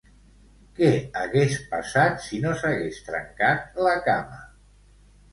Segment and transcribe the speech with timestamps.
[0.77, 0.87] Què
[1.19, 4.41] hagués passat si no s'hagués trencat la cama?